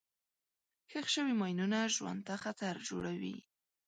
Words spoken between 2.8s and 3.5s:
جوړوي.